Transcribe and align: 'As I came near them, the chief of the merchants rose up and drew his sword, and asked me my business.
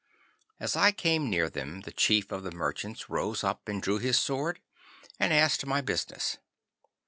'As 0.59 0.75
I 0.75 0.91
came 0.91 1.29
near 1.29 1.47
them, 1.47 1.81
the 1.81 1.91
chief 1.91 2.31
of 2.31 2.41
the 2.41 2.49
merchants 2.51 3.07
rose 3.07 3.43
up 3.43 3.67
and 3.69 3.79
drew 3.79 3.99
his 3.99 4.17
sword, 4.17 4.59
and 5.19 5.31
asked 5.31 5.63
me 5.63 5.69
my 5.69 5.81
business. 5.81 6.39